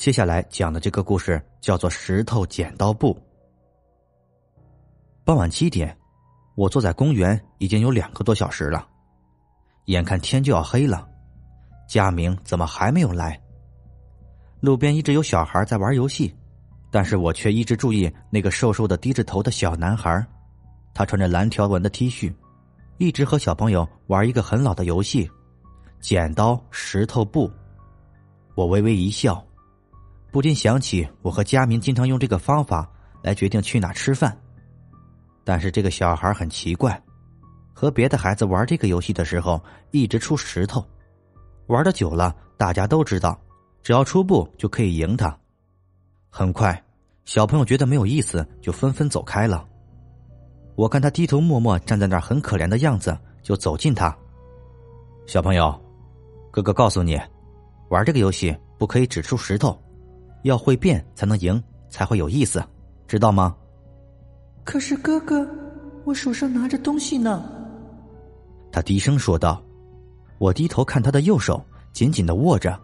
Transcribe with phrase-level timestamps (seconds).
[0.00, 3.14] 接下来讲的这个故事叫做《石头剪刀布》。
[5.24, 5.94] 傍晚七点，
[6.54, 8.88] 我坐在公园已经有两个多小时了，
[9.88, 11.06] 眼看天就要黑了，
[11.86, 13.38] 佳明怎么还没有来？
[14.60, 16.34] 路边一直有小孩在玩游戏，
[16.90, 20.26] 但是我却一直注意那个瘦瘦的低着头的小男孩，
[20.94, 22.34] 他穿着蓝条纹的 T 恤，
[22.96, 25.30] 一直和小朋友玩一个很老的游戏——
[26.00, 27.52] 剪刀石头布。
[28.54, 29.44] 我微微一笑，
[30.30, 32.88] 不禁想起我和佳明经常用这个方法
[33.22, 34.36] 来决定去哪吃饭。
[35.44, 37.00] 但是这个小孩很奇怪，
[37.72, 40.84] 和别的孩子玩这个游戏的时候一直出石头，
[41.66, 43.38] 玩的久了，大家都知道。
[43.82, 45.34] 只要出布就可以赢他。
[46.28, 46.80] 很快，
[47.24, 49.66] 小朋友觉得没有意思，就纷纷走开了。
[50.76, 54.14] 我看他低头默默站在那儿，很可怜的样子，就走近他。
[55.26, 55.74] 小朋友，
[56.50, 57.18] 哥哥告诉你，
[57.88, 59.76] 玩这个游戏不可以只出石头，
[60.42, 62.62] 要会变才能赢，才会有意思，
[63.06, 63.56] 知道吗？
[64.64, 65.46] 可是哥哥，
[66.04, 67.44] 我手上拿着东西呢。
[68.70, 69.62] 他低声说道。
[70.38, 72.80] 我低头看他的右手，紧紧的握着。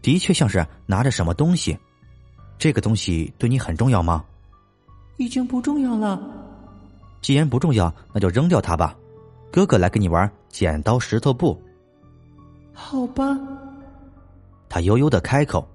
[0.00, 1.76] 的确像是拿着什么东西，
[2.56, 4.24] 这个东西对你很重要吗？
[5.16, 6.20] 已经不重要了。
[7.20, 8.96] 既然不重要，那就扔掉它吧。
[9.50, 11.60] 哥哥来跟你玩剪刀石头布。
[12.72, 13.36] 好吧。
[14.68, 15.68] 他悠悠的开口，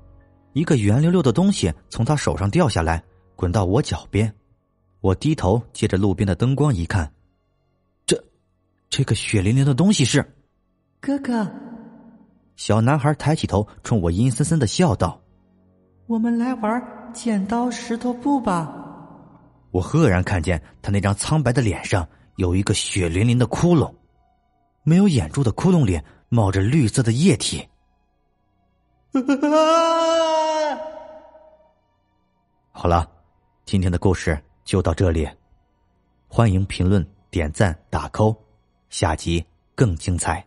[0.53, 3.03] 一个圆溜溜的东西从他手上掉下来，
[3.35, 4.33] 滚到我脚边。
[5.01, 7.11] 我低头借着路边的灯光一看，
[8.05, 8.23] 这，
[8.89, 10.23] 这个血淋淋的东西是，
[11.01, 11.45] 哥哥。
[12.55, 15.19] 小男孩抬起头，冲我阴森森的笑道
[16.07, 18.71] ：“我们来玩剪刀石头布吧。”
[19.71, 23.91] 我赫然看见他那张苍白的脸上有一个血淋淋的窟窿，
[24.83, 27.67] 没有眼珠的窟窿里冒着绿色的液体。
[32.75, 33.07] 好了，
[33.65, 35.29] 今天的故事就到这里，
[36.27, 38.35] 欢迎评论、点赞、打 call，
[38.89, 40.45] 下集更精彩。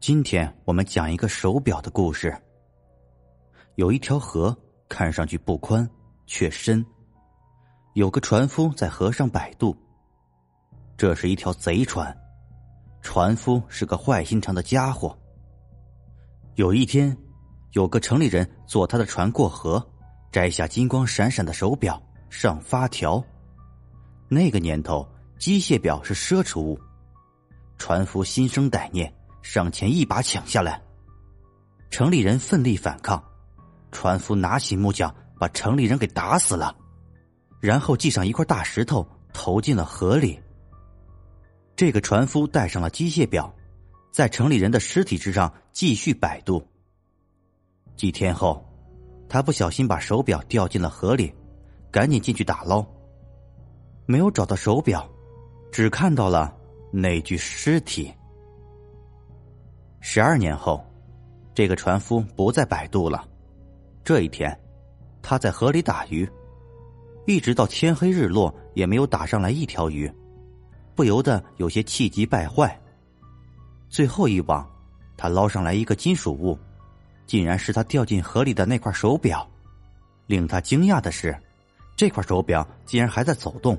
[0.00, 2.36] 今天我们讲一个手表的故事。
[3.76, 4.54] 有一条河，
[4.88, 5.88] 看上去不宽
[6.26, 6.84] 却深，
[7.94, 9.74] 有个船夫在河上摆渡。
[10.96, 12.14] 这是一条贼船，
[13.02, 15.16] 船夫是个坏心肠的家伙。
[16.56, 17.16] 有一天，
[17.74, 19.84] 有个城里人坐他的船过河，
[20.30, 23.22] 摘下金光闪闪的手表上发条。
[24.28, 25.08] 那个年头，
[25.40, 26.78] 机械表是奢侈物，
[27.76, 29.12] 船夫心生歹念。
[29.42, 30.80] 上前一把抢下来，
[31.90, 33.22] 城里人奋力反抗，
[33.90, 36.74] 船夫拿起木匠把城里人给打死了，
[37.60, 40.40] 然后系上一块大石头投进了河里。
[41.76, 43.52] 这个船夫带上了机械表，
[44.12, 46.64] 在城里人的尸体之上继续摆渡。
[47.96, 48.64] 几天后，
[49.28, 51.32] 他不小心把手表掉进了河里，
[51.90, 52.84] 赶紧进去打捞，
[54.06, 55.08] 没有找到手表，
[55.70, 56.54] 只看到了
[56.92, 58.12] 那具尸体。
[60.00, 60.84] 十二年后，
[61.54, 63.26] 这个船夫不再摆渡了。
[64.02, 64.54] 这一天，
[65.22, 66.28] 他在河里打鱼，
[67.26, 70.12] 一直到天黑日落也没有打上来一条鱼，
[70.94, 72.78] 不由得有些气急败坏。
[73.88, 74.68] 最后一网，
[75.16, 76.58] 他捞上来一个金属物，
[77.26, 79.48] 竟然是他掉进河里的那块手表。
[80.26, 81.36] 令他惊讶的是，
[81.96, 83.78] 这块手表竟然还在走动。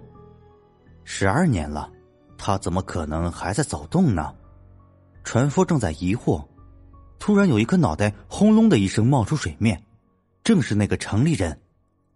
[1.04, 1.92] 十二年了，
[2.38, 4.34] 他怎么可能还在走动呢？
[5.24, 6.46] 船夫正在疑惑，
[7.18, 9.82] 突然有一颗脑袋轰隆的一声冒出水面，
[10.44, 11.60] 正是那个城里人。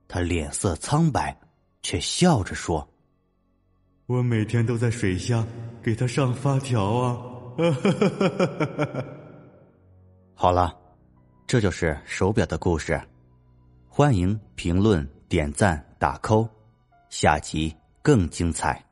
[0.08, 1.36] 他脸色苍白，
[1.82, 2.88] 却笑着说
[4.06, 5.46] ：“我每天都在水下
[5.84, 7.18] 给他上发条啊！”
[10.34, 10.79] 好了，
[11.50, 13.02] 这就是手表的故事。
[13.88, 16.48] 欢迎评论、点赞、打 call，
[17.10, 18.86] 下集更精彩。